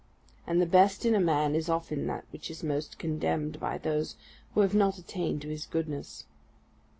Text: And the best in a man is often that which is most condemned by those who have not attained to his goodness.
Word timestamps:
And 0.47 0.59
the 0.59 0.65
best 0.65 1.05
in 1.05 1.13
a 1.13 1.19
man 1.19 1.53
is 1.53 1.69
often 1.69 2.07
that 2.07 2.25
which 2.31 2.49
is 2.49 2.63
most 2.63 2.97
condemned 2.97 3.59
by 3.59 3.77
those 3.77 4.15
who 4.55 4.61
have 4.61 4.73
not 4.73 4.97
attained 4.97 5.43
to 5.43 5.49
his 5.49 5.67
goodness. 5.67 6.23